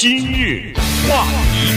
[0.00, 0.72] 今日
[1.08, 1.72] 话题，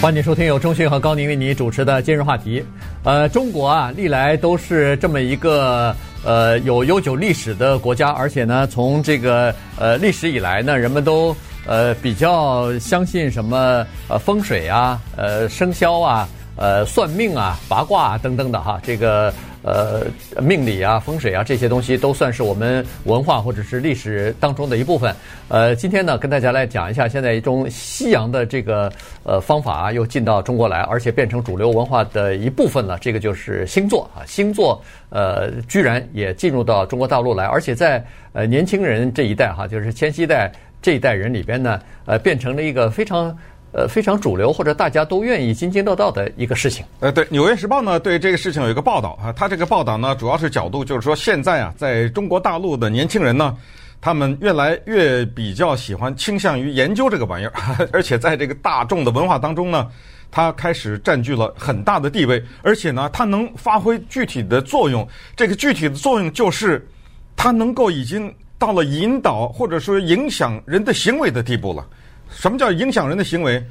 [0.00, 2.64] 欢迎收听由中讯和高宁为你主持的今日话题。
[3.04, 5.94] 呃，中国啊，历来都是这么一个
[6.24, 16.26] 呃有悠久历史的国家，而且呢，从这个呃历史以来呢，人们都呃比较相信什么呃风水啊、呃生肖啊、
[16.56, 19.30] 呃算命啊、八卦啊等等的哈，这个。
[19.66, 20.06] 呃，
[20.40, 25.12] 命理啊、风水啊这些东西都算是我们文化或者是历史当中的一部分。
[25.48, 28.92] 呃，今天呢，跟大家来讲一下，现在一种西洋的这个
[29.24, 32.96] 呃方法，又进到中国来，而且变成主流文化的一部分了。
[33.00, 38.04] 这个就是星座啊，星座呃，居然也进入到中国大陆来，而且在
[38.34, 43.36] 呃年轻人这一代哈，就是千禧代这一代人里边呢，呃，变成了一个非常。
[43.76, 46.82] 呃，非常主流或者大家都愿意津津乐道的一个事情。
[47.00, 53.54] 呃，对，《纽约时报》呢对这个事情有一个报道啊，他这个报道呢主要是角度就是说，现在啊，在中国大陆的年轻人呢，
[54.00, 57.52] 他们越来越比较喜欢倾向于研究这个玩意儿，
[57.92, 59.86] 而且在这个大众的文化当中呢，
[60.30, 65.06] 它开始占据了很大的地位，而且呢，它能发挥具体的作用。
[65.36, 66.88] 这个具体的作用就是，
[67.36, 71.86] 它能够已经到了引导或者说影响人的行为的地步了。
[72.28, 73.64] 什么叫影响人的行为？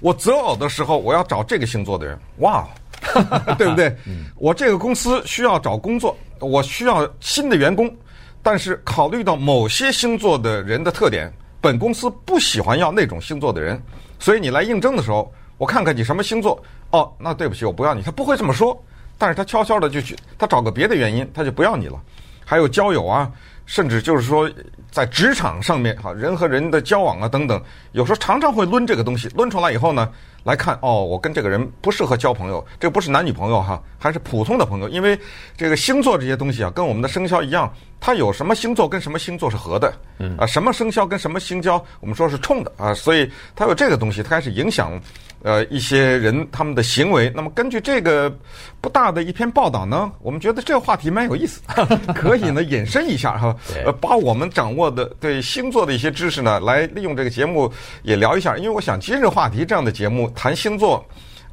[0.00, 2.66] 我择偶的时候，我要找这个星座的人，哇，
[3.56, 3.96] 对不对？
[4.36, 7.94] 我这个公司需要找工作，我需要新的员工，
[8.42, 13.80] 但是考虑到某些星座的人的特点，本公司不喜欢要那种星座的人，
[14.18, 18.02] 所以你来应征的时候，我看看你什么星座，哦，那对不起，我不要你。
[18.02, 18.76] 他不会这么说，
[19.16, 22.00] 但是他悄悄的就去，他找个别的原因，他就不要你了。
[22.44, 23.30] 还有交友啊。
[23.66, 24.50] 甚至就是说，
[24.90, 30.10] 在职场上面，哈，人和人的交往啊，等等，有时候常常会抡这个东西，抡出来以后呢，
[30.44, 35.18] 来看，哦，我跟这个人不适合交朋友，这不是男女朋友哈，还是普通的朋友，因为
[35.56, 39.92] 这个星座这些东西啊，跟我们的生肖一样，它有什么星座跟什么星座是合的，
[40.38, 45.00] 啊，什么生肖跟什么星交，我们说是冲的啊，所以它有这个东西，它开始影响。
[45.44, 48.32] 呃，一些人他们的行为，那么根据这个
[48.80, 51.60] 不大的一篇报道呢，我们觉得这个话题蛮有意思，
[52.14, 57.68] 可以呢引申一下哈， 呃，把我们掌握的对星座的一些知识呢，来利用这个节目
[58.04, 58.56] 也聊一下。
[58.56, 61.04] 因为我想今日话题这样的节目谈星座，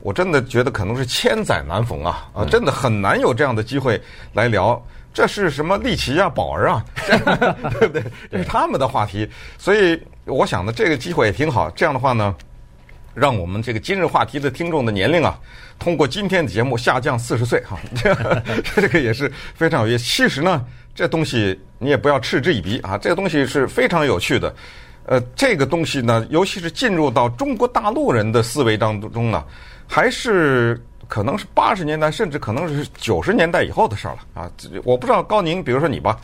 [0.01, 4.01] 我真的觉得可能是千载难逢啊啊，真的很难有这样的机会
[4.33, 4.81] 来聊。
[5.13, 6.85] 这是什么利奇啊，宝儿啊，
[7.79, 8.03] 对不对？
[8.31, 11.69] 这是他们的话题，所以我想呢，这个机会也挺好。
[11.71, 12.35] 这样的话呢。
[13.15, 15.37] 让我们这个今日话题的听众的年龄啊，
[15.77, 17.77] 通过今天的节目下降四十岁哈，
[18.75, 20.03] 这个也是非常有意思。
[20.05, 20.63] 其实呢，
[20.95, 24.55] 这东西你也不要嗤之以鼻啊，这个东西是非常有趣的。
[25.09, 29.43] 呃，这个东西呢，尤其是进入到中国大陆人的思维当中呢，
[29.87, 34.51] 还是可能是八十年代，甚至可能是九十年代以后的事儿了啊。
[34.83, 36.15] 我不知道高宁，比如说你吧，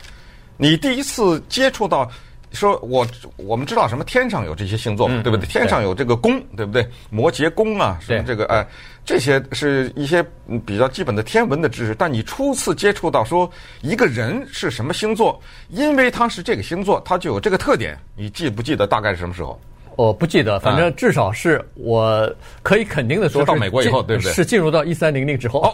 [0.56, 2.08] 你第一次接触到。
[2.52, 3.04] 说我
[3.36, 5.46] 我们知道什么天上有这些星座，对不对？
[5.46, 6.88] 天上有这个宫，对不对？
[7.10, 8.66] 摩羯宫啊，什么这个哎，
[9.06, 10.22] 这些是一些
[10.66, 11.94] 比较基本的天文的知识。
[11.94, 13.50] 但你初次接触到说
[13.80, 15.40] 一个人是什么星座，
[15.70, 17.96] 因为他是这个星座，他就有这个特点。
[18.16, 19.58] 你记不记得大概是什么时候？
[19.94, 22.30] 我不记得，反正至少是我
[22.62, 24.32] 可以肯定的说，到美国以后，对不对？
[24.32, 25.72] 是进入到一三零零之后。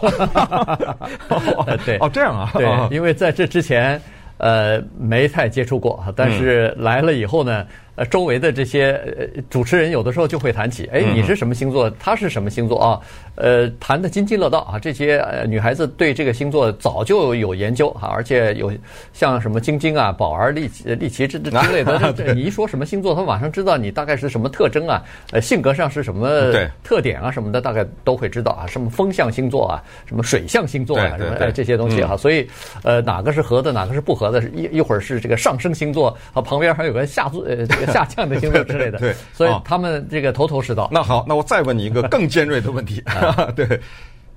[1.83, 3.99] 对，哦，这样啊，对，因为在这之前。
[4.39, 7.65] 呃，没太接触过，但是来了以后呢。
[7.95, 11.89] 呃，周围的这些呃主持人有的时候就会谈起，哎，你是什么星座？
[11.99, 12.99] 他是什么星座啊？
[13.35, 14.79] 呃，谈的津津乐道啊。
[14.79, 18.73] 这些呃女孩子对这个星座早就有研究哈，而且有
[19.13, 22.13] 像什么晶晶啊、宝儿、丽奇、丽奇之之类的。
[22.33, 26.51] 你一说什么星座，他马上知道你大概是什么特征啊，呃，性格上是什么
[26.83, 28.65] 特点啊什么的，大概都会知道啊。
[28.65, 32.17] 什么风象星座啊，什么水象星座啊，什么这些东西哈。
[32.17, 32.47] 所以
[32.81, 37.67] 呃，哪个是合的，哪个是不合的，一一会儿是这个上升星座啊，旁边还有个下座呃。
[37.87, 40.89] 下降的星座之类的，对，所以他们这个头头是道。
[40.91, 43.03] 那好，那我再问你一个更尖锐的问题，
[43.55, 43.79] 对，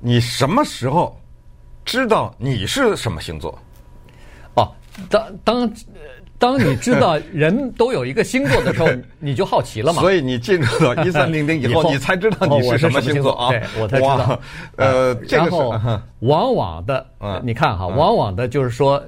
[0.00, 1.18] 你什么时候
[1.84, 3.58] 知道你是什么星座？
[4.54, 4.72] 哦，
[5.08, 5.72] 当当
[6.38, 10.02] 当你知道人都有一个星座的时候，你就好奇了嘛。
[10.02, 13.50] 所以你进入到一三零零以后， 你才知道你是什么星座啊？
[13.50, 14.40] 对，我才知道。
[14.76, 15.70] 呃，然后
[16.20, 17.06] 往往的，
[17.42, 19.02] 你看哈，往往的就是说。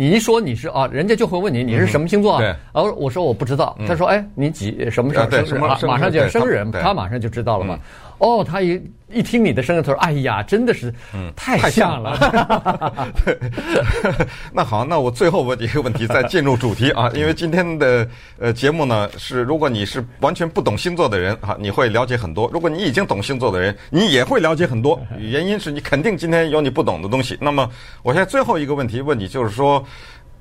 [0.00, 2.40] 你一说你是啊，人家就会问你你是什么星座啊？
[2.72, 3.76] 然后我说我不知道。
[3.86, 5.60] 他说哎，你几什么时候生日？
[5.86, 7.78] 马上就要生日，他马上就知道了嘛。
[8.20, 8.80] 哦，他一
[9.12, 10.94] 一听你的声音，他说哎呀，真的是
[11.34, 13.10] 太像了。
[14.52, 17.10] 那好，那我最后问你一个问题，再进入主题啊。
[17.14, 18.06] 因为今天的
[18.38, 25.00] 呃节目呢，是如果你是完全不懂星座的人啊，你会了解很多；如果你已经懂星座的人，你也会了解很多。
[25.18, 27.36] 原因是你肯定今天有你不懂的东西。
[27.40, 27.68] 那么，
[28.02, 29.84] 我现在最后一个问题问你，就是说。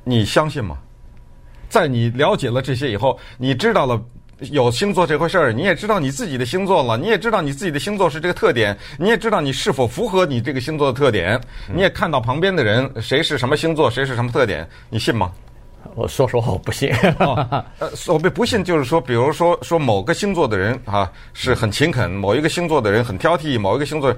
[0.05, 0.77] 你相信吗？
[1.67, 4.01] 在你了解了这些以后，你知道了
[4.51, 11.39] 有星座这回事儿，你也知道你自己的星座了，你也知道你自己的星座是这个特点，你也知道你是否符合你这个星座的特点，
[11.73, 15.31] 你也看到旁边的人谁是什么星座，谁是什么特点，你信吗？
[15.95, 16.91] 我说实话，我不信。
[17.19, 24.15] 哦、呃，所谓不信，就是说，比如说说某个星座的人啊是很勤恳，某一个星座的人很挑剔，某一个星座。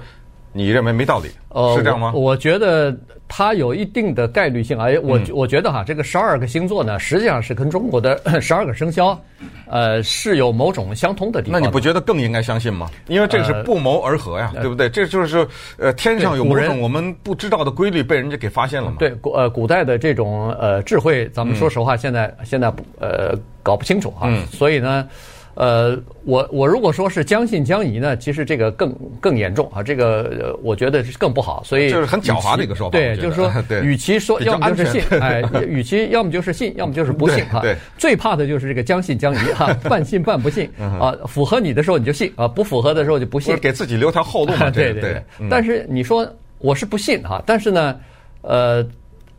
[0.52, 1.30] 你认为没道理？
[1.48, 2.12] 呃，是这样吗？
[2.14, 2.94] 我，我觉得
[3.26, 4.98] 它有一定的概率性哎。
[4.98, 9.18] 我我觉得哈，这个十二个星座呢，实际上是跟中国的 十二个生肖，
[9.66, 11.60] 呃，是有某种相通的地方的。
[11.60, 12.90] 那你不觉得更应该相信吗？
[13.08, 14.88] 因为这是不谋而合呀，呃、对不对？
[14.88, 15.46] 这就是
[15.78, 18.96] 呃，天上有某种我们不知道的规律被人家给发现了嘛。
[18.98, 24.24] 对，古呃古代的这种呃智慧，咱们说实话，现在、嗯、现在不呃搞不清楚啊。
[24.24, 25.08] 嗯、所以呢。
[25.54, 28.90] 呃，我我如果说是将信将疑呢，其实这个更
[29.20, 31.62] 更严重啊，这个我觉得更不好。
[31.62, 32.98] 所以就是很狡猾的一个说法。
[32.98, 33.52] 对，就是说，
[33.84, 37.60] 与其说要么就是信， 哎，与其要么就是信，要么就是不信哈。
[37.60, 41.14] 对，最怕的就是这个将信将疑哈，半信半不信啊。
[41.26, 44.70] 符合你的时候你就信啊，不符合的时候就不信，给自己留条后路嘛。
[44.72, 45.22] 对对对。
[45.50, 46.26] 但是你说
[46.60, 48.00] 我是不信哈，但是呢，
[48.40, 48.82] 呃，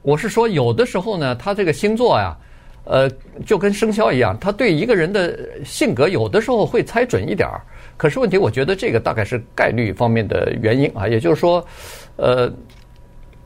[0.03, 2.37] 我是说有的时候呢，他这个星座呀。
[2.85, 3.09] 呃，
[3.45, 7.61] 就跟生肖一样，他对一个人的性格有的时候会猜准一点儿。
[7.95, 11.07] 可是问题，我觉得这个大概是概率方面的原因啊。
[11.07, 11.65] 也就是说，
[12.17, 12.51] 呃，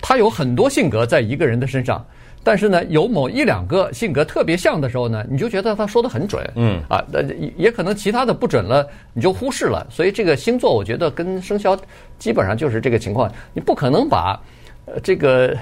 [0.02, 2.04] 他有很多性格在一个人的身上，
[2.44, 6.44] 但是呢，有某一两个性格特别像的时候呢，你就觉得他说的很准。
[6.56, 6.82] 嗯。
[6.90, 7.22] 啊，那
[7.56, 9.86] 也可能其他的不准了，你就忽视了。
[9.92, 11.78] 所以这个星座，我觉得跟生肖
[12.18, 13.32] 基本上就是这个情况。
[13.54, 14.42] 你不可能把
[14.86, 15.56] 呃这个。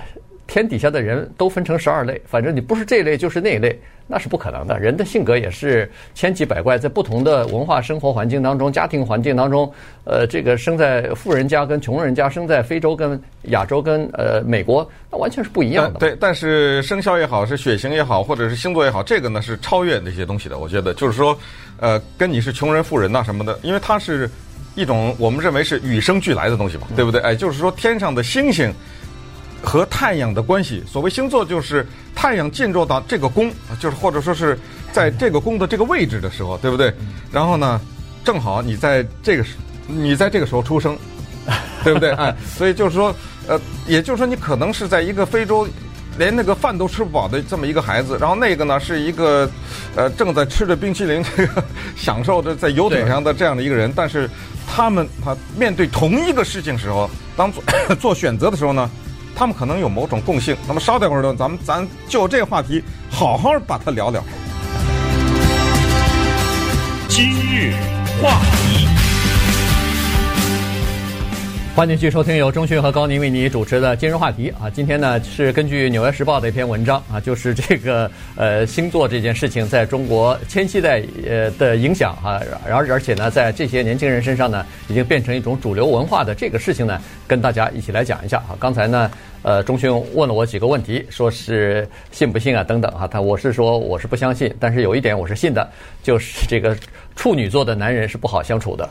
[0.48, 4.80] 天底下的人都分成十二类，反正你不是这一类就是那一类，那是不可能的。
[4.80, 9.72] 人的性格也是千奇百怪，在不同的文化生活环境当中、家庭环境当中，
[10.04, 16.00] 呃，这个生在富人家跟穷人家，生在非洲跟亚洲跟呃美国，那完全是不一样的。
[16.00, 20.60] 对，但是生肖也好，是血型也好，或者是星座也好，这个呢是超越那些东西的。
[20.60, 21.36] 我觉得就是说，
[21.80, 24.30] 呃，跟你是穷人富人呐什么的，因为它是
[24.76, 27.20] 一种我们认为是与生俱来的东西嘛，对不对？
[27.22, 28.72] 哎，就是说天上的星星。
[29.66, 34.58] 和太阳的关系，所谓星座就是太阳进入到这个宫，就是或者说是
[34.94, 36.94] 在这个宫的这个位置的时候，对不对？
[37.32, 37.82] 然后呢，
[38.24, 39.56] 正好你在这个时，
[39.88, 40.96] 你在这个时候出生，
[41.84, 42.12] 对不对？
[42.16, 43.14] 哎，所以就是说，
[43.48, 45.68] 呃，也就是说，你可能是在一个非洲，
[46.18, 49.50] 连那个饭都吃不饱的这么一个孩子，然后那个呢是一个，
[49.96, 51.64] 呃，正在吃着冰淇淋，这个
[51.96, 54.30] 享受着在游艇上的这样的一个人，但是
[54.68, 57.64] 他们他面对同一个事情时候，当做
[58.00, 58.90] 做选择的时候呢？
[59.36, 64.24] 他们可能有某种共性，那么稍等会儿呢，咱们咱就这个话题好好把它聊聊。
[67.10, 67.74] 今日
[68.22, 68.85] 话题，
[71.76, 74.70] 欢迎继续收听由钟迅和高宁为你主持的今日话题啊。
[74.70, 88.56] 今天呢是根据《纽约时报》的一篇文章啊，就是这个呃星座这件事情在中国千禧代呃的影响啊，然后而且呢在这些年轻人身上呢已经变成一种主流文化的这个事情呢，跟大家一起来讲一下啊。
[88.58, 89.12] 刚才呢。
[89.48, 93.08] 呃，钟迅问了我几个问题，说是信不信啊，等等哈。
[93.08, 95.70] 他我是说我是不相信，但是有一点我是信的，
[96.02, 96.76] 就是这个
[97.16, 98.90] 处女座的男人是不好相处的。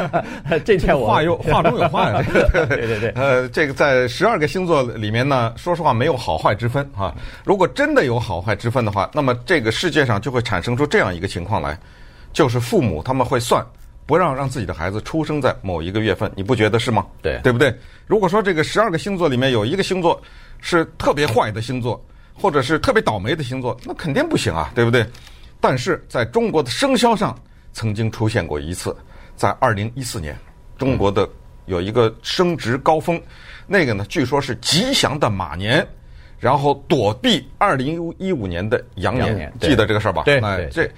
[0.64, 2.22] 这点我话有 话中有话呀。
[2.32, 3.10] 对对对。
[3.10, 7.14] 呃，这个在十二个星座里面呢，说实话没有好坏之分啊。
[7.44, 11.78] 如果真的有好坏之分的话，那么这个世界上就会产生出这样一个情况来，
[12.32, 13.64] 就是父母他们会算。
[14.06, 17.04] 不让让自己的孩子出生在某一个月份，你不觉得是吗？
[17.20, 17.70] 对，对不对？
[18.06, 20.18] 如果说这个十二个星座里面有一个星座
[20.62, 22.02] 是特别坏的星座，
[22.32, 25.06] 或者是特别倒霉的星座，那肯定不行啊，对不对？
[25.60, 27.38] 但是在中国的生肖上
[27.78, 28.94] 曾经出现过一次，
[29.36, 30.36] 在二零一四年，
[30.76, 31.28] 中国的
[31.66, 33.22] 有一个升值高峰，
[33.68, 35.86] 那个呢，据说是吉祥的马年，
[36.40, 40.24] 然后躲避二零一五年的羊年，羊年记得这个事儿吧？
[40.24, 40.90] 对，哎，这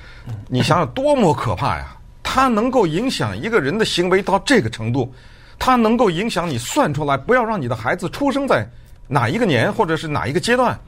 [0.48, 1.98] 你想想多么可怕呀！
[2.22, 5.12] 它能够影响一个人的行为到这个程度，
[5.58, 8.66] 它能够影响你算出来不要让你的孩子出生在
[9.06, 10.80] 哪一个年或者是哪一个阶段，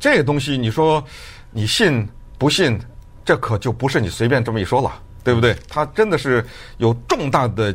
[0.00, 1.00] 这个东西你说
[1.52, 2.04] 你信
[2.38, 2.76] 不信？
[3.24, 5.56] 这可就不是你随便这么一说了，对不对？
[5.68, 6.44] 它真的是
[6.78, 7.74] 有重大的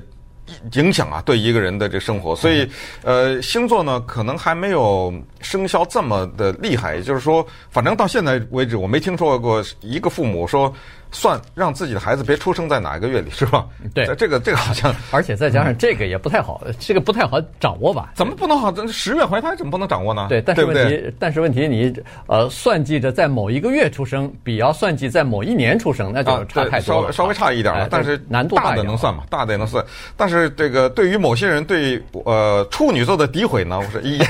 [0.74, 2.36] 影响啊，对一个人的这生活。
[2.36, 2.68] 所以，
[3.04, 6.96] 呃，星座呢可能还没有生肖这么的厉害。
[6.96, 10.74] 也就是说，反正到现在为止，我没听说过一个父母说。
[11.13, 13.65] 算让自己的孩子别出生在哪一个月里，是吧？
[13.93, 18.12] 对，这个这个好像， 而且再加上这个也不太好，嗯、这个不太好掌握吧？
[18.15, 18.74] 怎么不能好？
[18.88, 20.25] 十月怀胎怎么不能掌握呢？
[20.27, 21.93] 对，但是问题，对对但是问题你
[22.25, 27.88] 呃算计着在某一个月出生，比要算计在某一年出生，那就差太多了，啊、稍微稍微差一点了。
[27.91, 29.24] 但是难度大的能算嘛？
[29.29, 29.86] 大的也能算。
[30.17, 34.27] 但是这个对于某些人对呃处女座的诋毁呢，我说一样。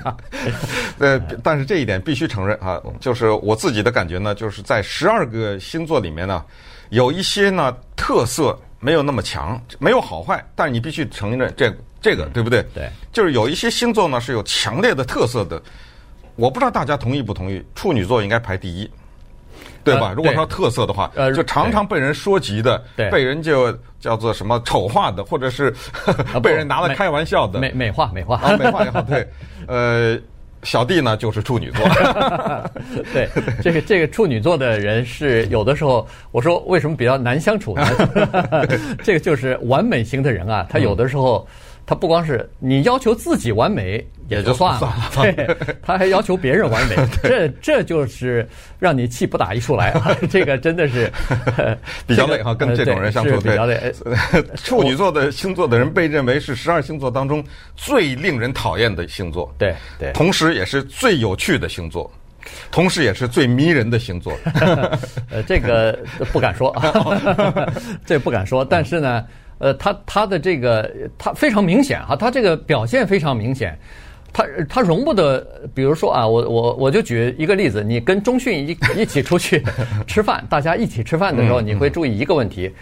[0.98, 6.44] 呃，但是这一点必须承认啊，就是我自己的感觉呢，就是在十二个星座里面呢，
[6.90, 12.64] 有一些呢特色没有那么强，没有好坏，但是你必须承认这这个对不对？
[12.74, 15.60] 对，就是有一些星座呢是有强烈的特色的。
[16.36, 18.90] 我不知道大家同意不同意，处女座应该排第一，
[19.84, 20.12] 对吧？
[20.16, 25.74] 如果说特色的话，呃，就常常被人说及的，被人就叫做什么丑化的，或者是
[26.42, 29.28] 被人拿来开玩笑的，美美化美化啊，美化也好，对，
[29.68, 30.18] 呃。
[30.62, 31.86] 小弟呢，就是处女座。
[33.12, 33.28] 对，
[33.62, 37.86] 这个这个处女座的人是有的时候，我说为什么比较难相处呢？
[39.02, 41.46] 这个就是完美型的人啊，他有的时候。
[41.90, 49.92] 他不光是你要求自己完美也就算了， 对，他还要求别人完美， 这这就是让你气不打一处来。
[50.30, 51.10] 这个真的是
[52.06, 53.92] 比较累哈，跟这种人相处比较累。
[54.54, 57.44] 处女座的星座的人被认为是十二星座当中
[57.74, 62.08] 最令人讨厌的星座，对对，同时也是最有趣的星座，
[62.70, 64.32] 同时也是最迷人的星座。
[65.28, 65.98] 呃，这个
[66.32, 66.72] 不敢说，
[68.06, 69.26] 这不敢说，但是呢。
[69.60, 73.78] 呃，他他的这个他非常明显哈，他这个表现非常明显，
[74.32, 79.62] 他他容不得，比如说啊，我我我就举一个例子，你跟中迅一一起出去
[80.08, 82.72] 吃饭，大家一起吃饭的时候，你会注意一个问题。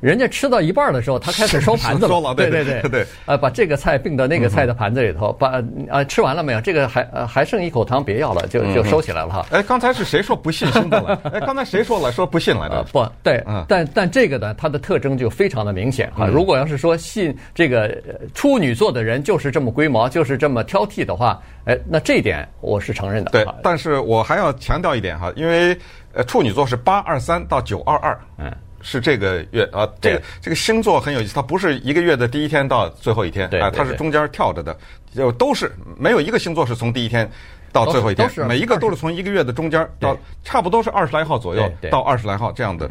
[0.00, 2.34] 人家吃到一半的时候，他开始收盘子了。
[2.34, 6.60] 对对对对，呃，把这个菜并到那个菜的盘子里头，把啊吃完了没有？
[6.60, 9.46] 这个还呃还剩一口汤，别要了，就就收起来了哈。
[9.50, 11.20] 哎，刚才是谁说不信星座了？
[11.32, 12.82] 哎，刚才谁说了说不信来着？
[12.92, 16.26] 不对，但但这个呢，它的特征就非常的明显哈。
[16.26, 17.94] 如果要是说信这个
[18.34, 23.30] 处女座的人就是这么龟毛，就是这么挑剔的话，哎，那这一点我是承认的。
[23.32, 25.76] 对，但是我还要强调一点哈，因为
[26.14, 28.50] 呃处女座是八二三到九二二，嗯。
[28.82, 34.76] 是这个月啊，这个这个星座很有意思，它不是一个月的第一天到最后一天啊，它是中间跳着的，
[35.14, 37.30] 就都是没有一个星座是从第一天
[37.72, 42.90] 到最后一天，每一个都是从一个月的中间到差不多是二十来号左右到二十来号这样的。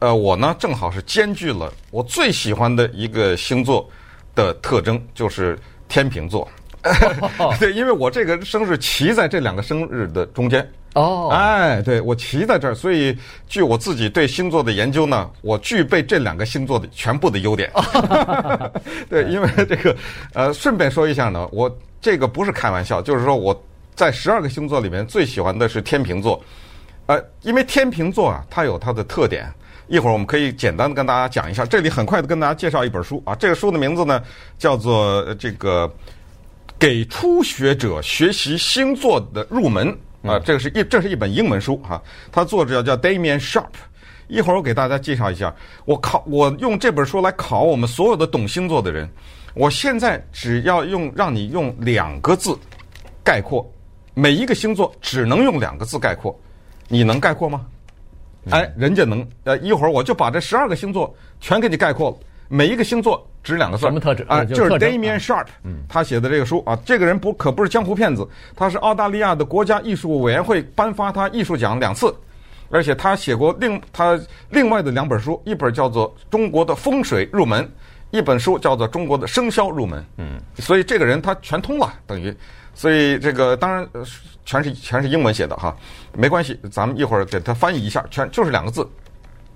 [0.00, 3.88] 呃，我呢正好是兼具了我最喜欢的一个星座
[4.34, 6.48] 的特征，就是天秤座。
[7.58, 10.66] 对，因为我这个生日骑在这两个生日的中间。
[10.94, 13.16] 哦，哎，对，我骑在这儿，所以
[13.46, 17.70] 据我自己对星座的研究呢，我具备这两个星座的全部的优点。
[19.08, 19.94] 对，因为这个，
[20.32, 21.70] 呃，顺便说一下呢，我
[22.00, 23.62] 这个不是开玩笑，就是说我
[23.94, 26.42] 在十二个星座里面最喜欢的是天秤座。
[27.06, 29.46] 呃，因为天秤座啊，它有它的特点，
[29.88, 31.64] 一会儿我们可以简单的跟大家讲一下。
[31.64, 34.20] 这里很快的跟大家介绍一本书啊，这个书的名字呢
[34.58, 35.90] 叫做这个
[36.78, 39.96] 给初学者学习星座的入门。
[40.22, 43.66] 啊，这个是一，这是一本英文书哈，它作者叫 Damian Sharp。
[44.26, 45.54] 一会儿我给大家介绍一下，
[45.84, 49.08] 我考我用这本书来考我们所有的懂星座的人。
[49.54, 52.56] 我现在只要用让你用两个字
[53.24, 53.68] 概括
[54.14, 56.38] 每一个星座，只能用两个字概括，
[56.88, 57.64] 你能概括吗？
[58.50, 59.26] 哎，人家能。
[59.44, 62.16] 呃，一会儿我就把这十二个星座全给你概括了。
[62.48, 64.44] 每一个星座只两个字，什么特质啊？
[64.44, 72.14] 就是 Damian Sharp，嗯他写的这个书啊，这个人不可不是江湖骗子，他是澳大利亚的国家艺术委员会颁发他艺术奖两次，
[72.70, 74.18] 而且他写过另他
[74.50, 77.64] 另外的两本书，一本叫做《中国的风水入门》，
[78.10, 80.00] 一本书叫做《中国的生肖入门》。
[80.18, 82.34] 嗯，所以这个人他全通了，等于，
[82.74, 83.88] 所以这个当然
[84.44, 85.74] 全是全是英文写的哈，
[86.12, 88.86] 没关系，咱们一会儿给他翻译一下，全就是两个字。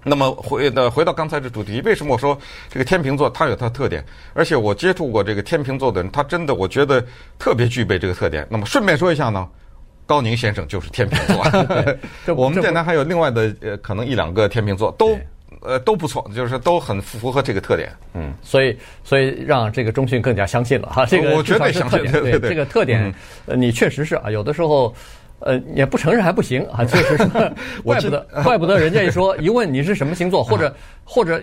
[0.04, 2.36] 那么回的回到刚才的主题，为什么我说
[2.68, 4.04] 这个天秤座它有它的特点？
[4.34, 7.04] 而且我接触过这个天秤座的人，他真的我觉得
[7.38, 8.46] 特别具备这个特点。
[8.50, 9.48] 那么顺便说一下呢，
[10.04, 12.34] 高宁先生就是天秤座。
[12.34, 15.16] 我们电台还有另外的呃，可能一两个天秤座都
[15.60, 17.92] 呃都不错，就是都很符合这个特点。
[18.14, 22.02] 嗯，所以所以让这个中迅更加相信了哈，这个我绝对相信。
[22.10, 23.14] 对对对，这个特点，
[23.46, 24.92] 呃，你确实是啊，有的时候。
[25.44, 27.16] 呃，也不承认还不行啊， 就是。
[27.16, 27.52] 说，
[27.84, 31.40] 怪不得，怪不得人家一说一问你是什么星座，或者或者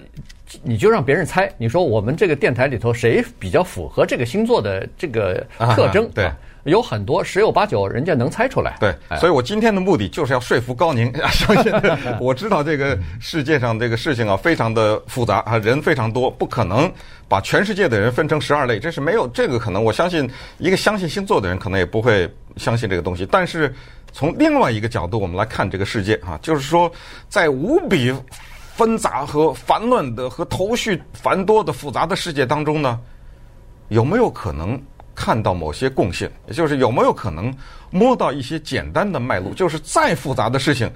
[0.64, 6.10] 你就让别人猜，你说我们这个电台里头谁比较符合这个星座的这个特征？
[6.14, 6.30] 对，
[6.64, 8.78] 有很多十有八九人家能猜出来。
[8.80, 11.74] 对，所以我今天的目的就是要说服高宁，相 信
[12.20, 16.92] 我知道这个世界上这个事情啊非常的复杂啊，人非常多，不可能
[17.28, 19.84] 把全世界的人分成十二类，这是没有这个可能。
[19.84, 23.26] 我相信一个相信星座的人可能也不会相信这个东西。
[23.26, 23.74] 但是
[24.12, 26.92] 从另外一个角度，我们来看这个世界啊，就是说
[27.30, 28.14] 在无比
[28.76, 33.00] 纷杂和繁乱的和头绪繁多的复杂的世界当中呢，
[33.90, 34.82] 有没有可能
[35.20, 36.30] 看到某些共性？
[36.48, 37.54] 也就是有没有可能
[37.92, 39.54] 摸到一些简单的脉络？
[39.54, 40.90] 就是再复杂的事情，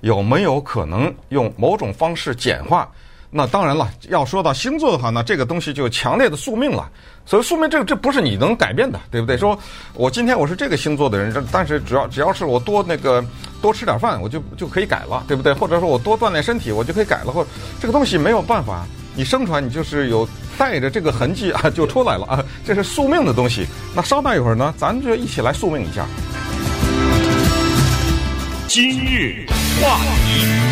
[0.00, 2.90] 有没有可能用某种方式简化？
[3.30, 6.90] 那当然了，要说到星座的话，那这个东西就强烈的宿命了。
[7.24, 9.36] 所以宿命这这不是你能改变的，对不对？
[9.36, 9.56] 说
[9.94, 13.24] 我今天我是这个星座的人，但是只要只要是我多那个
[13.62, 15.52] 多吃点饭，我就就可以改了，对不对？
[15.52, 17.30] 或者说我多锻炼身体，我就可以改了。
[17.30, 20.26] 或者这个东西没有办法，你生出来你就是有
[20.58, 23.66] 带着这个痕迹啊，就出来了啊，这是宿命的东西。
[23.94, 26.04] 那稍待一会儿呢，咱就一起来宿命一下。
[28.66, 29.46] 今日
[29.80, 30.67] 话题。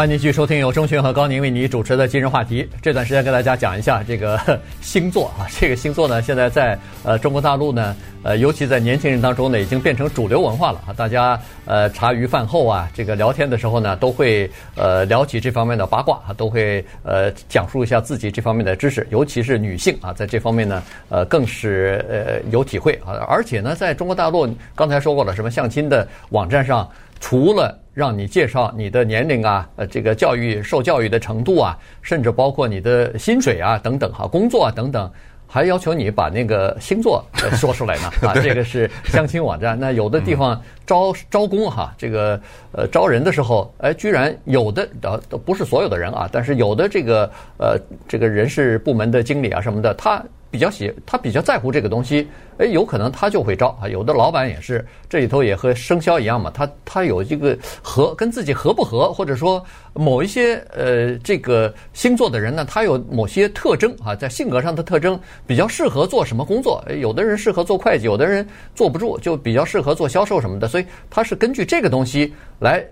[0.00, 2.66] 欢迎继续收听由钟迅和高宁为你主持的今日话题。
[2.80, 10.88] 这段时间跟大家讲一下这个 星座啊，这个星座呢，现在在呃中国大陆呢，呃，尤其在年轻人当中呢，已经变成主流文化了啊。
[10.96, 23.20] 大家呃茶余饭后啊，这个聊天的时候呢，都会呃聊起这方面的八卦啊，都会呃讲述一下自己这方面的知识，尤其是女性啊，在这方面呢，呃，更是呃有体会啊。
[23.28, 26.88] 而且呢，在中国大陆，刚才说过了，什么相亲的网站上。
[27.22, 35.12] 除了让你介绍你的年龄啊，呃，这个教育受教育的程度啊，甚至包括你的薪水啊等等哈，工作啊等等，
[35.46, 39.78] 还要求你把那个星座说出来呢 啊，这个是相亲网站。
[39.78, 42.40] 那有的地方招招工哈，这个
[42.72, 47.78] 呃招人的时候，哎，居然有的呃都不是所有的人啊，但是有的这个呃
[48.08, 50.24] 这个人事部门的经理啊什么的，他。
[50.50, 52.28] 比较喜，他比较在乎这个东西，
[52.58, 53.88] 哎，有可能他就会招啊。
[53.88, 59.64] 有的老板也是，这里头也和生肖一样嘛，他他有一个合跟自己合不合，或者说
[59.94, 66.84] 某一些呃这个星座的人呢，他有某些特征啊，在性格上的特征比较适合做什么工作。
[67.00, 70.66] 有的人适合做会计，有的人坐不住，就比较适合做销售什么的。
[70.66, 72.84] 所以他是根据这个东西来。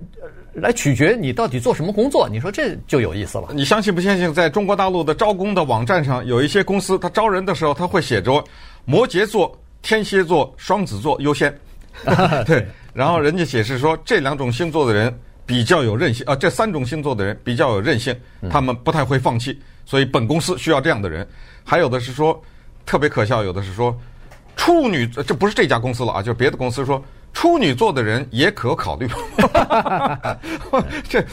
[0.59, 3.49] 来取决你到底做什么工作，你说这就有意思了。
[3.53, 8.43] 你相信不相信，在中国大陆的招工的网站上，有一些公司，他招人的时候，他会写着
[8.85, 11.57] 摩羯座、天蝎座、双子座优先。
[12.47, 15.13] 对，然后人家解释说，这两种星座的人
[15.47, 18.15] 比较有韧性啊，这三种星座的人比较有韧性，
[18.51, 21.27] 他们不太会放弃，所以本公司需要这样的人。
[21.65, 22.41] 还有的是说
[22.85, 23.97] 特别可笑，有的是说
[24.57, 27.03] 处女，这不是这家公司了啊，就是别的公司说。
[27.33, 29.09] 处女座的人也可考虑，
[31.09, 31.25] 这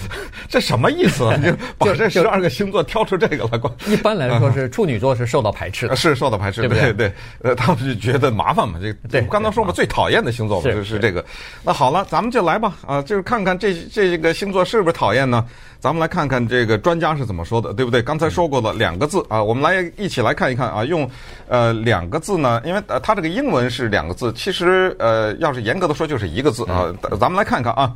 [0.47, 1.35] 这什么意思啊？
[1.41, 6.93] 你 把这十二个星座挑出这个来，一般来说是处女座是受到排斥的，是受到排斥，对不对？
[6.93, 8.77] 对，呃，他们就觉得麻烦嘛。
[8.79, 11.25] 这个，对，刚才说嘛，最讨厌的星座嘛，就是这个。
[11.63, 15.43] 那好了，咱们就来吧，啊，就是看看这这个星座是不是讨厌呢？
[15.79, 18.01] 咱们来看看这个专家是怎么说的，对不对？
[18.01, 21.09] 刚才说过了两个字啊，我们来一起来看一看啊，用
[21.47, 26.91] 呃两个字呢，因为呃它这个英文是两个字，其实呃要是严格的说就是一个字啊。
[27.19, 27.93] 咱们来看看啊，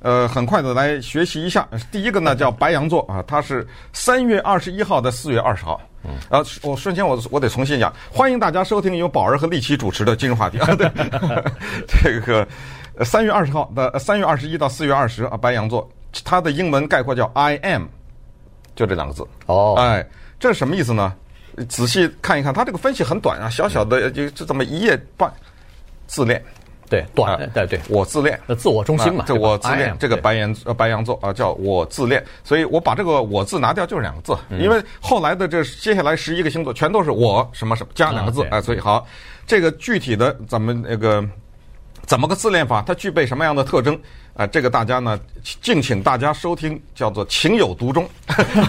[0.00, 1.66] 呃，很快的来学习一下。
[1.90, 5.80] 第一个呢叫白羊座啊，它是三月二十一号到四月二十号。
[6.28, 10.74] 啊，我瞬间我我得重新讲，欢迎大家收听由宝儿和丽奇主持的今日话题啊。
[10.74, 10.90] 对，
[11.86, 12.46] 这个
[13.04, 15.88] 三月二十号的三月二十一到四月二十啊，白羊座。
[16.24, 17.84] 它的英文概括叫 I am，
[18.74, 19.22] 就这两个字。
[19.46, 19.78] 哦，oh.
[19.78, 20.06] 哎，
[20.38, 21.14] 这是什么意思呢？
[21.68, 25.32] 仔细看一看，它这个分析很短啊，小小的就就这么一页半。
[26.06, 26.42] 自恋，
[26.90, 29.24] 对，短，对对，我自恋，自我中心嘛。
[29.26, 32.22] 这我自恋，这个白羊呃白羊座啊，叫我自恋。
[32.44, 39.06] 所以我把这个我字拿掉，就是两个字，因为后来的这接下来十一个星座全都是我什么什么加两个字，哎，所以好，
[39.46, 41.24] 这个具体的咱们那个
[42.04, 42.82] 怎么个自恋法？
[42.86, 43.98] 它具备什么样的特征？
[44.34, 45.20] 啊，这个大家呢，
[45.60, 48.08] 敬请大家收听，叫做“情有独钟”。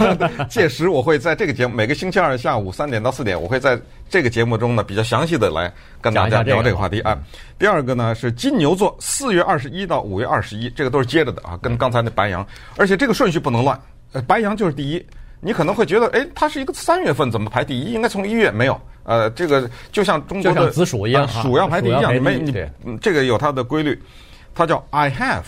[0.49, 5.71] 届时我会在这个节目，每个星期二下午三点到四点，我会在这个节目中呢，比较详细的来
[6.01, 7.17] 跟大家聊这个话题啊。
[7.57, 12.45] 第二个呢是金牛座，四月二十一到五月二十一，这个都是接着的啊，跟刚才那白羊，
[12.75, 13.79] 而且这个顺序不能乱。
[14.11, 15.05] 呃，白羊就是第一，
[15.39, 17.93] 你可能会觉得，哎，它是一个三月份怎么排第一？
[17.93, 18.77] 应该从一月没有。
[19.05, 23.97] 呃，这个就像中国的紫薯一样，鼠要排第一样，没你这个有它的规律。
[24.53, 25.43] 它叫 I have，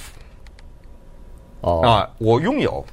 [1.61, 1.81] 哦。
[1.81, 2.85] 啊，我拥有，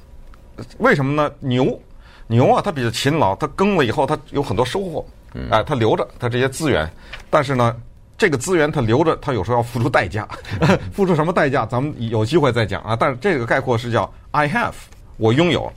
[0.77, 1.33] 为什么呢？
[1.39, 1.79] 牛，
[2.27, 5.05] 牛啊，它比较勤劳，它耕了以后，它有很多收获，
[5.51, 6.89] 哎，它留着它这些资源，
[7.29, 7.75] 但是呢，
[8.17, 10.27] 这个资源它留着，它有时候要付出代价，
[10.93, 11.65] 付出什么代价？
[11.65, 12.95] 咱们有机会再讲啊。
[12.95, 14.73] 但是这个概括是叫 I have，
[15.17, 15.71] 我拥有。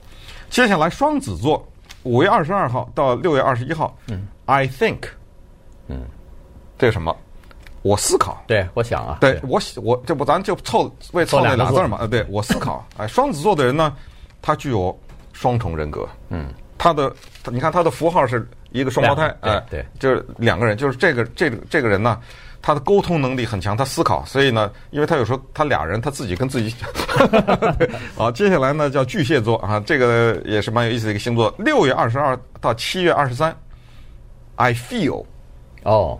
[0.49, 1.67] 接下来双子座，
[2.03, 4.99] 五月二十二号到六月二十一号，嗯，I think，
[5.87, 6.01] 嗯，
[6.77, 7.13] 这是什么？
[7.87, 8.43] 我思考。
[8.47, 9.17] 对，我想啊。
[9.21, 11.97] 对，我我这不咱就凑为凑那俩字嘛？
[12.01, 12.85] 呃，对我思考。
[12.97, 13.93] 哎，双子座的人呢，
[14.41, 14.97] 他具有
[15.33, 16.07] 双重人格。
[16.29, 16.47] 嗯，
[16.77, 17.11] 他的
[17.45, 22.19] 你看他的符号是一个双胞胎，哎，对，就是两个人，就是这个这个这个人呢。
[22.59, 26.75] 他的沟通能力很强，他思考，所以呢，因为他有时候他俩人他自己跟自己。
[28.17, 31.53] 好，接下来呢叫巨蟹座啊，这个也是蛮有意思的一个星座。
[31.59, 33.55] 六月二十二到七月二十三
[34.55, 35.23] ，I feel，
[35.83, 36.19] 哦，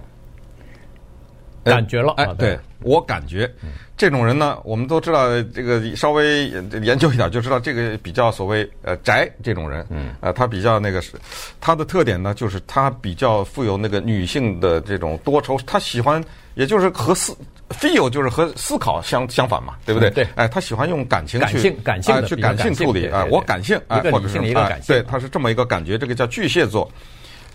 [1.68, 3.52] 感觉了，哎，对我感觉。
[3.96, 6.50] 这种人呢，我们都知道，这个稍微
[6.84, 11.14] 研究一点就知道，这个比较所谓呃宅这种人，嗯，呃，他比较那个是，
[11.60, 17.36] 他的特点呢，就是他比较富有那个女性的这种多愁，他喜欢，也就是和思
[17.70, 20.12] feel 就是和思考相相反嘛，对不对？
[20.12, 26.88] 对，哎，他喜欢用感情去感性感性去感性处理啊，我感性啊，或者是啊，对，他是这么一个感觉，这个叫巨蟹座，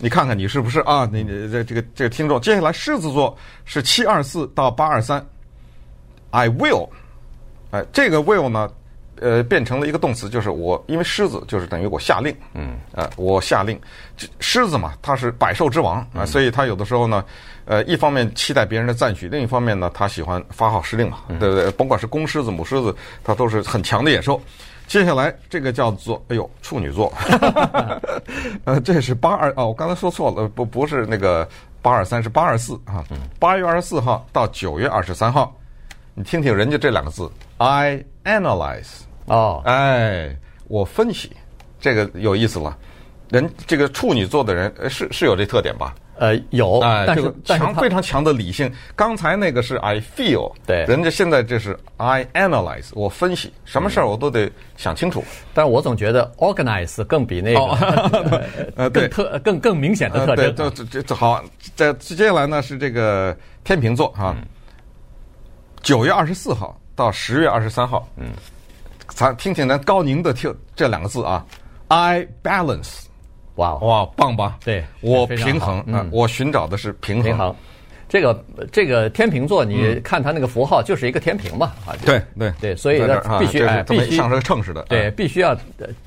[0.03, 1.09] 你看看你是不是啊？
[1.12, 5.25] 你你这这个这个听众，接下来狮子座是七二四到八二三。
[6.31, 6.88] I will，
[7.71, 8.69] 哎，这个 will 呢，
[9.21, 13.81] 呃，变成了一个动词，就是我，因为狮子就是等于我下令，嗯，呃，我下令，
[14.41, 17.25] 狮子嘛，它是百兽之王啊，呃，所以它有的时候呢，
[17.65, 21.71] 呃，一方面期待别人的赞许，另一方面呢，它喜欢发号施令嘛，对不对？
[21.71, 24.43] 甭管是公狮子、母狮子，它都是很强的野兽。
[24.93, 27.11] 接下来这个叫做，哎呦，处女座，
[28.65, 31.49] 呃，这是八二哦，我刚才说错了，不不是那个
[31.81, 33.03] 八二三，是八二四啊，
[33.39, 35.57] 八月二十四号到九月二十三号。
[36.13, 37.27] 你听听人家这两个字
[37.57, 40.37] ，I analyze 哦，哎，
[40.69, 41.33] 我分析，
[41.81, 42.77] 这个有意思了。
[43.31, 45.95] 人这个处女座的人是是有这特点吧？
[46.18, 48.70] 呃，有，哎，但是强非常强的理性。
[48.94, 55.25] 刚才那个是 I feel，对，人家现在这是 I analyze，我分析什么事儿我都得想清楚。
[55.55, 57.61] 但是我总觉得 organize 更比那个
[58.77, 60.55] 呃 更特更更明显的特征。
[60.55, 61.42] 对，这这好，
[61.75, 64.37] 在接下来呢是这个天秤座哈。
[65.83, 68.27] 九月二十四号到十月二十三号，嗯，
[69.09, 71.44] 咱听听咱高宁的听这两个字啊
[71.88, 73.07] ，I balance，
[73.57, 74.59] 哇哇棒吧？
[74.65, 77.25] 对，我平衡，嗯，我寻找的是平衡。
[77.25, 77.55] 平衡，
[78.09, 85.57] 这个这个天秤座，你看它那个符号就是一个天平嘛，啊，对对对，所以呢必须哎必须像是个秤似的，对，必须要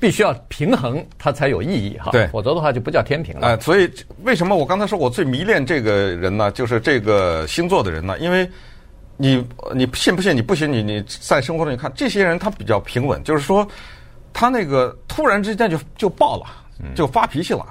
[0.00, 3.48] 必须要平衡它才有意义哈，对，否则的话就不叫天平了。
[3.48, 3.90] 哎，所以
[4.24, 6.50] 为什么我刚才说我最迷恋这个人呢？
[6.50, 8.48] 就是这个星座的人呢，因为。
[9.18, 9.42] 你
[9.74, 10.36] 你信不信？
[10.36, 10.70] 你不信？
[10.70, 13.66] 你你在生活中你看这些人，他比较平稳，就是说，
[14.30, 16.44] 他那个突然之间就就爆了，
[16.94, 17.66] 就发脾气了，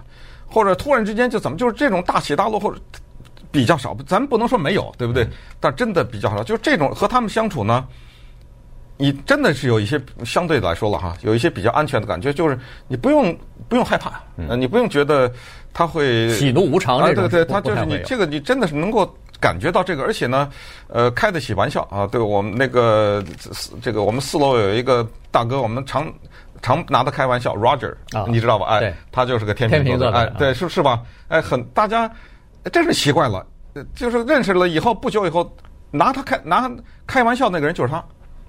[0.47, 2.79] 或者突然之间就怎么，就是这种大起大落或者
[3.51, 3.95] 比较少。
[4.05, 5.27] 咱不能说没有，对不对？
[5.59, 6.43] 但真的比较少。
[6.43, 7.85] 就是这种和他们相处呢，
[8.97, 13.37] 你真的是有一些相对来说了哈，有一些比较安全的感觉，就是你不用
[13.67, 15.31] 不用害怕，呃，你不用觉得
[15.73, 16.97] 他会喜怒无常。
[16.99, 19.13] 啊，对对，他就是你这个你真的是能够。
[19.37, 20.49] 感觉到这个，而且呢，
[20.87, 22.07] 呃，开得起玩笑啊。
[22.07, 23.21] 对我们那个
[23.81, 26.11] 这个，我们四楼有一个大哥，我们常
[26.65, 27.93] 常拿他开玩笑，Roger，
[28.27, 28.65] 你知道吧？
[28.79, 30.99] 哎，他就是个天秤座的，哎，对，是是吧？
[31.27, 32.09] 哎，很大家
[32.73, 33.45] 真是习惯了，
[33.93, 35.55] 就是认识了以后不久以后，
[35.91, 36.67] 拿他开拿
[37.05, 38.03] 开玩笑那个人就是他。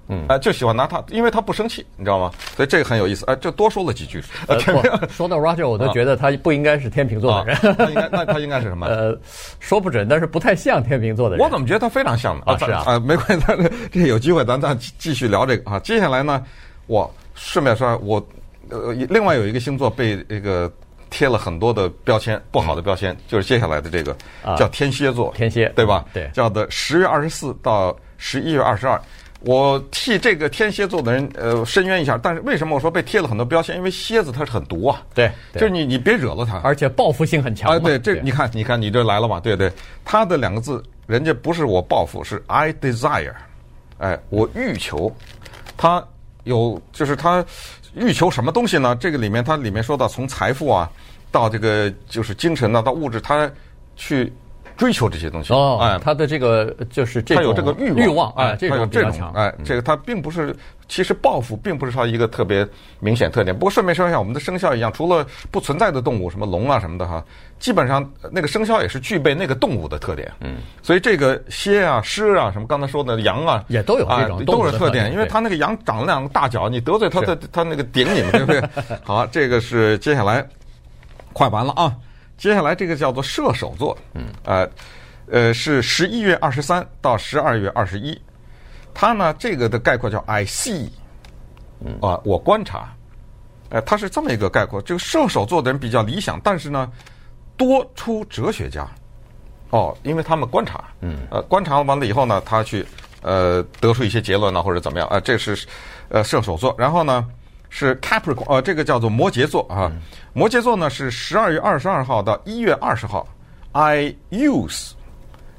[0.09, 2.31] 嗯，哎，就喜欢拿他，因为他不生气，你知道吗？
[2.55, 3.23] 所以这个很有意思。
[3.27, 4.23] 哎，就多说了几句。
[4.47, 4.57] 呃，
[5.11, 7.75] 说到 Roger，我都觉得他不应该是天秤座的人。
[7.75, 8.87] 他应该，那他应该是什么？
[8.89, 9.15] 呃，
[9.59, 11.45] 说不准，但是不太像天秤座的人。
[11.45, 12.43] 我怎么觉得他非常像呢？
[12.47, 12.83] 啊，是啊。
[12.87, 13.45] 啊，没关系，
[13.91, 15.77] 这有机会咱再继续聊这个啊。
[15.79, 16.41] 接下来呢，
[16.85, 18.21] 我顺便说，我
[18.69, 20.69] 呃，另外有一个星座被这个
[21.09, 24.13] 贴了很多的标签，不好的标签，就是接下来的这个
[24.57, 25.31] 叫天蝎座。
[25.35, 26.03] 天蝎，对吧？
[26.11, 26.29] 对。
[26.33, 28.99] 叫的十月二十四到十一月二十二。
[29.41, 33.77] 我替这个天蝎座的人呃申冤一下，但是为什么我说被贴了很多标签？
[33.77, 37.77] 因为蝎子它是很毒啊，对，就是你你别惹了它，而且报复性很强啊。
[37.77, 39.39] 对，这你看你看你这来了嘛？
[39.39, 39.71] 对对，
[40.03, 43.31] 他的两个字，人家不是我报复，是 I desire，
[43.99, 45.15] 哎，我欲求，
[45.77, 46.03] 他
[46.47, 47.45] 有就是他
[47.93, 48.95] 欲求什么东西呢？
[48.99, 50.89] 这个里面它里面说到从财富啊
[51.31, 53.49] 到这个就是精神啊到物质，他
[53.95, 54.33] 去。
[54.77, 60.55] 追求这些东西哦，哎，他的这个就是这种他有这个欲望，欲望哎，他有这种哎，这个他并不是，
[60.87, 62.63] 其实报复并不是他一个特别
[62.99, 63.57] 明显特点。
[63.57, 67.25] 不过顺便说一下，我们的生肖一样，除了不存在的动物，什么龙啊什么的哈，
[67.59, 70.31] 基本上那个生肖也是具备那个动物的特点。
[70.41, 78.63] 嗯，所以这个蝎啊、狮啊什么刚才说的羊啊，也都有这种都是特点，因为它那个羊长了两个大脚，你得罪它，它它那个顶你们，对不对？
[79.03, 80.45] 好，这个是接下来
[81.33, 81.95] 快完了啊。
[82.37, 84.69] 接下来这个叫做射手座，嗯，呃，
[85.27, 88.15] 呃，是十一月二十三到十二月二十一，
[88.93, 90.87] 它呢这个的概括叫 I see，
[91.99, 92.93] 啊，我观察，
[93.69, 94.79] 呃，他是这么一个概括。
[94.79, 96.87] 这个射手座的人比较理想，但是呢，
[97.57, 98.87] 多出哲学家，
[99.71, 102.85] 哦，因为他们观察，嗯，呃，观察完了以后呢，他去
[103.23, 105.21] 呃得出一些结论呢，或者怎么样啊、呃？
[105.21, 105.67] 这是
[106.09, 107.27] 呃射手座，然后呢
[107.69, 109.89] 是 Capricorn，呃，这个叫做摩羯座啊。
[109.91, 109.99] 嗯、
[110.33, 113.27] 摩羯座呢是十二月二十二号到一月二十号。
[113.71, 114.91] I use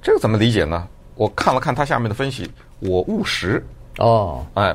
[0.01, 0.87] 这个怎么理解呢？
[1.17, 3.61] 我看了看他下面的分析，我务实
[3.99, 4.75] 哦，哎，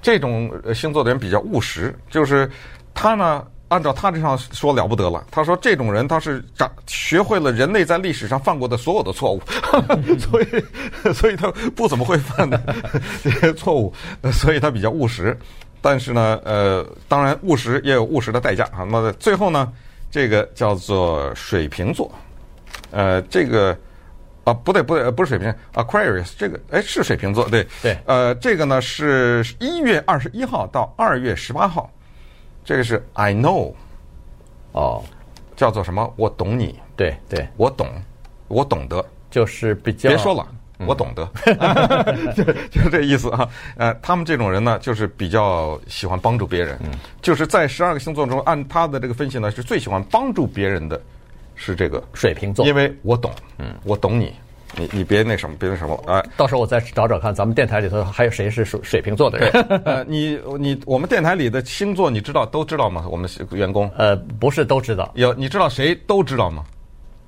[0.00, 2.50] 这种星座的人比较务实，就是
[2.94, 3.44] 他呢。
[3.70, 9.40] 按照他这上说了不得了，他说这种人他是长学会了人类在历史上犯过的所有的错误，
[10.18, 12.60] 所以所以他不怎么会犯的
[13.22, 13.94] 这些错误，
[14.32, 15.38] 所以他比较务实。
[15.80, 18.82] 但是呢，呃，当然务实也有务实的代价啊。
[18.82, 19.72] 那最后呢，
[20.10, 22.10] 这个叫做水瓶座，
[22.90, 23.74] 呃，这个
[24.42, 31.88] 啊不对不对，不是水瓶，Aquarius，这个哎是水瓶座对对，呃，这个呢是一月二十一号到二月十八号。
[32.64, 33.72] 这个是 I know，
[34.72, 35.02] 哦，
[35.56, 36.12] 叫做什么？
[36.16, 37.88] 我懂你，对对，我懂，
[38.48, 40.46] 我懂得，就是比较别说了，
[40.86, 41.28] 我懂得，
[42.34, 43.48] 就就是这意思啊。
[43.76, 46.90] 呃，他们这种人呢，就是比较喜欢帮助别人，嗯。
[47.20, 51.00] 就是在十二个星座中，按他的这个分析呢，是最喜欢帮助别人的，
[51.54, 54.34] 是这个水瓶座，因为我懂，嗯，我懂你。
[54.76, 59.50] 你你别那什么，别那什么，哎，到时候我再找找看，咱们电台里头还有谁是水水瓶座的人？
[59.84, 63.04] 呃，你你我们电台里的星座你知道都知道吗？
[63.10, 63.90] 我们员工？
[63.96, 65.10] 呃，不是都知道。
[65.14, 66.64] 有你知道谁都知道吗？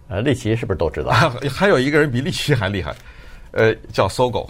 [0.09, 1.11] 呃，利奇是不是都知道？
[1.51, 2.95] 还有一个人比利奇还厉害，
[3.53, 4.49] 呃，叫搜狗。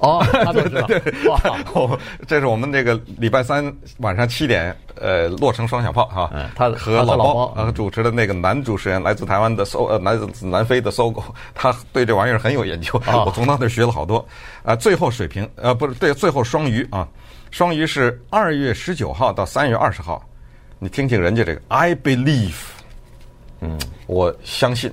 [0.00, 0.86] 哦，他都知道。
[1.30, 3.64] 哇，这是我们这个礼拜三
[3.98, 11.22] 晚上七点，呃，洛城双响炮哈，他和老包呃主持的那个男主持人来自台湾的搜呃来自南非的搜狗，
[11.54, 14.26] 他对这玩意儿很有研究， 我从他那学了好多。
[14.62, 17.06] 啊，最后水平呃不是对，最后双鱼啊，
[17.50, 20.22] 双鱼是二月十九号到三月二十号，
[20.78, 22.56] 你听听人家这个，I believe，
[23.60, 24.90] 嗯，我相信。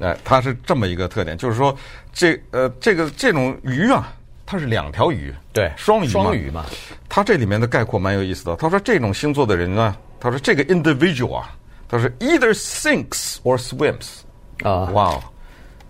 [0.00, 1.76] 哎，它是这么一个特点，就是说，
[2.12, 4.12] 这呃，这个这种鱼啊，
[4.46, 6.10] 它是两条鱼，对，双鱼嘛。
[6.12, 6.64] 双鱼嘛。
[7.08, 8.56] 它这里面的概括蛮有意思的。
[8.56, 11.56] 他说这种星座的人呢，他说这个 individual 啊，
[11.88, 14.20] 他说 either sinks or swims
[14.62, 15.22] 啊，哇哦，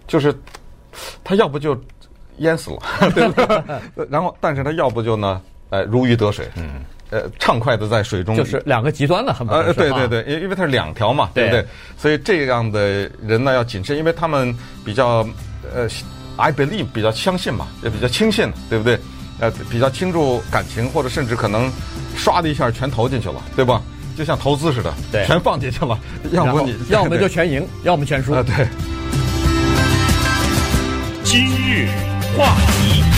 [0.07, 0.35] 就是
[1.23, 1.79] 他要不就
[2.39, 4.07] 淹死了，对不对？
[4.11, 6.83] 然后，但是他要不就呢，呃，如鱼得水，嗯。
[7.11, 11.65] 呃，畅快的在水中，就是两个极端了，很不呃，对对对，因因为它是两条嘛，对不对？
[11.97, 15.27] 所以这样的人呢要谨慎，因为他们比较
[15.75, 15.89] 呃
[16.37, 18.99] ，I believe 比较相信嘛，也比较轻信，对不对？
[19.41, 21.71] 呃，比较倾注感情，或者甚至可能
[22.17, 23.81] 唰的一下全投进去了，对吧？
[24.17, 25.97] 就像投资似的，对，全放进去了，
[26.33, 28.33] 要不你要么就全赢， 要么全输。
[28.35, 28.67] 啊，对。
[31.23, 31.89] 今日
[32.37, 33.18] 话题。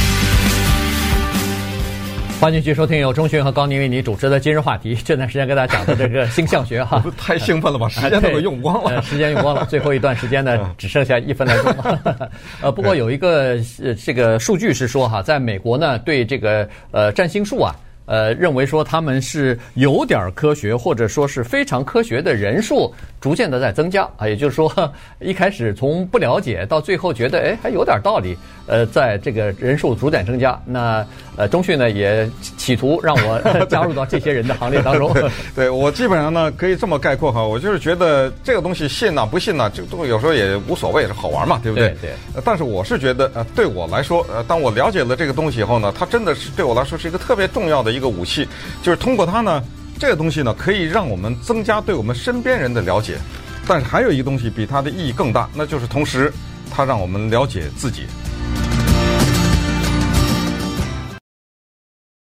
[2.40, 4.94] 欢迎继续收听由钟讯和高宁为你主持的今日话题。
[4.94, 7.87] 这段时间跟大家讲的这个星象学哈， 太兴奋了吧？
[7.90, 11.70] 时间都用光了，时间用光了， 最后一段时间呢，只剩下一分来钟。
[12.62, 17.76] 呃，不过有一个呃这个数据是说哈，在美国呢，对这个呃占星术啊，
[18.10, 28.36] 呃认为说他们是有点科学或者说是非常科学的人数逐渐的在增加啊，也就是说一开始从不了解到最后觉得哎还有点道理。
[28.66, 35.12] 呃，在这个人数逐渐增加，那呃，中迅呢也企图让我加入到这些人的行列当中。
[35.56, 41.88] 对，我基本上呢可以这么概括哈，我就是觉得这个东西信呐不信呐，这个东西有时候也无所谓，是好玩嘛，对不对？
[42.00, 42.10] 对。
[42.34, 42.42] 对。
[42.44, 48.48] 但是我是觉得，呃，对我来说，呃，当我了解了这个东西以后呢，它真的是对我来说是一个特别重要的一个武器，
[48.82, 49.62] 就是通过它呢，
[49.98, 53.18] 这个东西呢可以让我们增加对我们身边人的了解，
[53.68, 56.32] 但是还有一个东西比它的意义更大，那就是同时
[56.70, 58.06] 它让我们了解自己。